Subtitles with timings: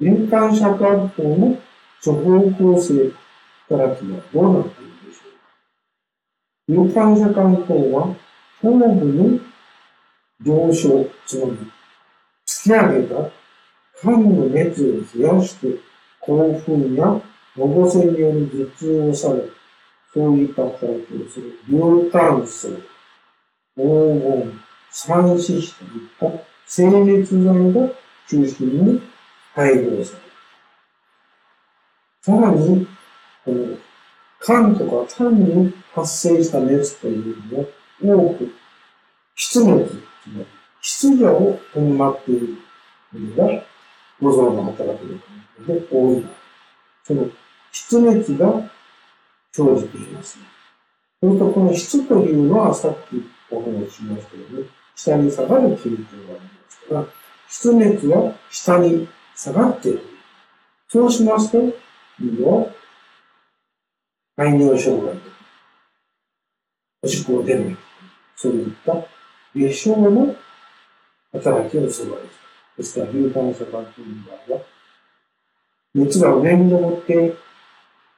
[0.00, 1.56] 敏感社会法の
[2.04, 3.12] 処方構成
[3.68, 5.28] 働きはどうなっているでしょ
[6.82, 8.16] うか敏感社会法は、
[8.60, 9.38] 頭部の
[10.40, 11.58] 上昇、つまり、
[12.44, 13.30] 突き上げた
[14.00, 15.78] 肝の熱を冷やして、
[16.20, 17.22] 興奮やの
[17.54, 19.44] ぼせによる頭痛をされ、
[20.12, 22.82] そういった働きをする、流炭素、黄
[23.76, 25.62] 金、三脂子といっ
[26.18, 27.88] た精熱剤が
[28.28, 29.13] 中心に
[29.54, 30.24] 配合される。
[32.22, 32.86] さらに、
[33.44, 33.76] この、
[34.42, 37.66] 肝とか肝に発生した熱というのは、
[38.02, 38.52] 多く、
[39.34, 40.02] 湿熱、
[40.80, 42.58] 湿度を伴っている
[43.14, 43.62] のが、
[44.20, 46.26] 五臓の働きで多い。
[47.04, 47.28] その
[47.72, 48.70] 湿熱が
[49.52, 50.38] 生じています。
[51.20, 57.04] それとこの質というのはさっきお話ししましたけど、ね、下に下がる筋肉がありますから、
[57.48, 60.00] 湿熱は下に下がっている。
[60.88, 62.66] そうしますと、胃は
[64.36, 65.36] 排尿障害とか、
[67.02, 67.76] おしっこが出ない。
[68.36, 68.94] そういった
[69.54, 70.34] 微小の
[71.32, 72.44] 働きをするわけです。
[72.76, 74.64] ですから、流体社会という場合は、
[75.94, 77.36] 熱が上に登って、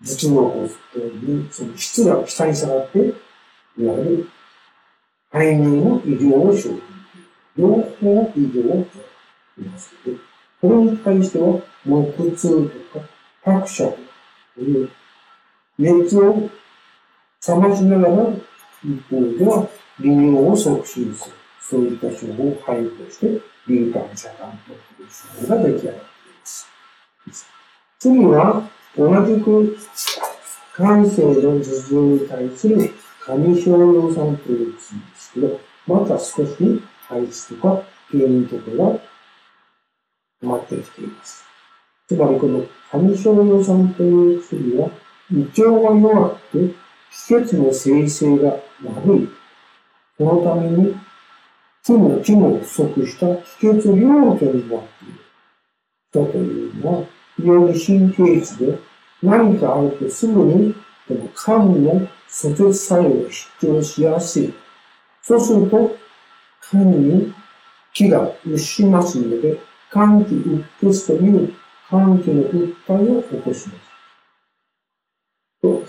[0.03, 4.29] 頭痛を起こすという、その質が下に下がって、いわゆる
[5.31, 6.83] 排尿の異常を生じる。
[7.57, 8.87] 両方の異常を
[9.59, 9.95] います
[10.61, 13.07] これに対しては、木痛とか、
[13.45, 13.85] 拍車
[14.55, 14.91] という
[15.79, 16.51] 熱を
[17.47, 18.29] 冷ましながら、
[18.85, 19.69] 一方では
[20.01, 21.37] 利尿を促進する。
[21.61, 26.03] そういった手法を配布して、敏感遮断という手法が出来上がってい
[26.39, 26.67] ます。
[27.99, 28.63] 次は、
[28.97, 29.77] 同じく
[30.75, 32.77] 感性の頭痛に対する
[33.27, 38.99] 上小葉酸という薬ですけど、また少し配置とか原因とかが
[40.43, 41.45] 止まってきています。
[42.09, 44.91] つまりこの上小葉酸という薬は
[45.31, 46.75] 胃腸が弱くて
[47.11, 49.29] 気血の生成が悪い。
[50.19, 50.95] そのために
[51.85, 54.69] 気も気も不足した気血量量になっている。
[56.13, 58.79] だというのは非常に神経質で
[59.23, 60.75] 何かあるとすぐに
[61.09, 63.31] この肝の蘇絶作用を
[63.61, 64.55] 出張しやすい。
[65.23, 65.97] そうすると
[66.71, 67.35] 肝に
[67.93, 69.59] 気が鬱しますので、
[69.93, 71.55] 肝気鬱血という
[71.89, 73.87] 肝気の訴えを起こします。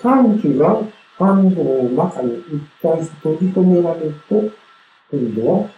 [0.02, 0.82] 肝気が
[1.18, 4.36] 肝臓の中に一体閉じ込められると、
[5.12, 5.70] 今度は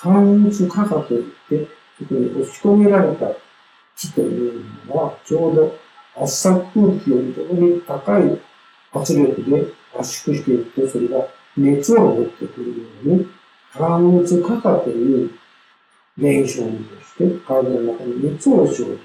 [0.00, 1.66] 肝鬱化化といって、
[1.98, 3.26] そこに押し込められた
[3.96, 5.76] 気というのは、ちょうど
[6.16, 8.40] 圧搾空気よりともに高い
[8.92, 9.66] 圧力で
[9.98, 11.26] 圧縮していくと、それが
[11.56, 12.74] 熱を持ってくるよ
[13.04, 13.26] うに、
[13.72, 15.30] 肝鬱化化という
[16.16, 18.98] 現象にとして、体の中に熱を生じる。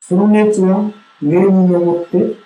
[0.00, 0.92] その熱は
[1.22, 2.36] 上に登って、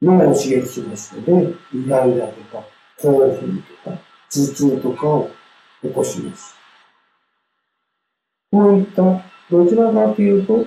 [0.00, 2.64] 脳を刺激しますので、イライラとか、
[2.98, 3.98] 興奮とか、
[4.30, 5.30] 頭痛とかを
[5.82, 6.54] 起こします。
[8.50, 9.02] こういった、
[9.50, 10.66] どちらかというと、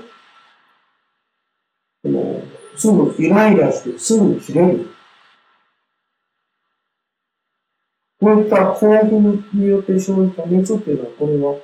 [2.04, 2.42] この
[2.76, 4.90] すぐイライラしてすぐ切れる。
[8.22, 8.78] こういった興
[9.08, 11.56] 奮によって生じた熱っていうのは、これは、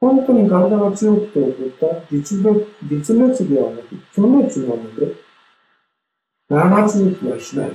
[0.00, 2.42] 本当に体が強くて起こった実
[2.90, 5.14] 実熱ではなく、虚熱なので、
[6.48, 7.70] 長続きはしない。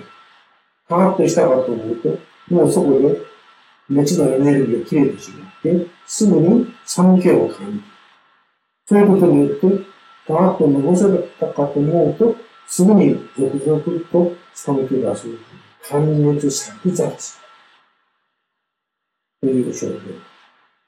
[0.90, 2.19] パーッとしたかと思うと、
[2.53, 3.22] もうそこで
[3.90, 7.84] 熱のエネルギーが切れてしまって、すぐに寒気を感じる。
[8.85, 9.67] そういうことによって、
[10.28, 11.06] パーッとのぼせ
[11.40, 12.35] たかと思うと、
[12.67, 13.81] すぐに続々
[14.12, 15.40] と寒気がする。
[15.90, 17.40] 寒熱錯雑。
[19.40, 20.00] という症状。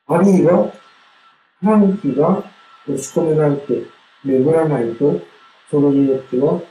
[0.08, 0.74] あるいは、
[1.64, 2.44] 寒気が
[2.86, 3.84] 押し込められて
[4.26, 5.22] 巡らないと、
[5.72, 6.62] それによっては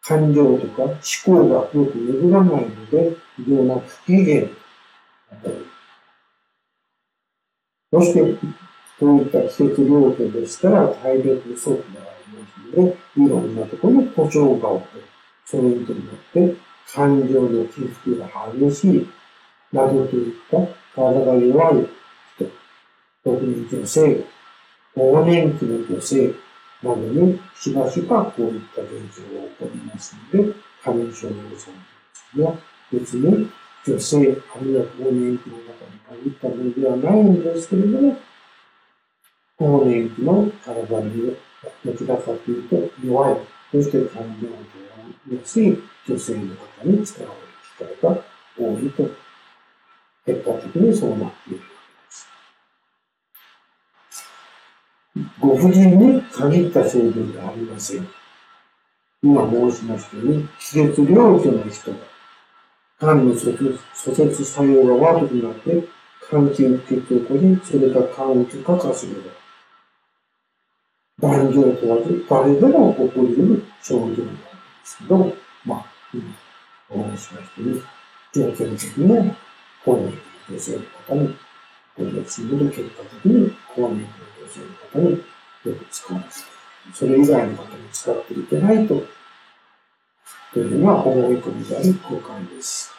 [0.00, 5.56] 感情とか思考がよく巡らないので、非常な不機嫌だったり。
[7.92, 8.20] そして、
[8.98, 12.76] こういった季節領域でしたら体力不足があります。
[12.76, 15.02] ので、いろんなところに故障が起こる。
[15.44, 19.08] そのことによって、感情の起伏が激しい、
[19.72, 20.58] などといった
[20.94, 21.88] 体が弱い
[22.36, 22.50] 人、
[23.24, 24.24] 特に女性、
[24.94, 26.34] 更年期の女性、
[26.82, 31.74] などにしばしばこういった現象が起こりますので、過眠症の予算
[32.44, 32.58] は
[32.92, 33.50] 別に
[33.86, 38.16] 女性、あるいは更年期の中に限ったものではないんですけれども、
[39.58, 41.36] 更年期の体に
[41.84, 43.36] どちらかというと弱い、
[43.72, 44.54] そして感情が
[45.40, 45.78] 安い。
[46.06, 48.22] 女性の方に使われる機会が
[48.58, 49.10] 多いと、
[50.26, 51.64] 結果的にそうなっているわ
[55.14, 55.28] けです。
[55.40, 58.08] ご婦人に限った成分ではありません。
[59.22, 61.96] 今申しましたように、気絶領域の人が、
[63.00, 65.88] 肝の阻接作用が悪くなって、
[66.28, 69.20] 肝気鬱血を起こり、それが肝鬱化化すれば、
[71.28, 74.20] 万病問わず誰でも起こり得る症状なんで
[74.84, 75.43] すけど、
[77.14, 77.82] にししましたように、
[78.32, 79.36] 条件的には、
[79.84, 80.12] 本人の
[80.50, 81.36] 女性の方に、
[81.96, 84.08] ご自身で結果的に、本人の
[84.40, 85.24] 女性の方に
[85.64, 86.44] よく使われます。
[86.92, 89.02] それ以外の方に使っていけないと、
[90.52, 92.93] というのは思い込みである空間です。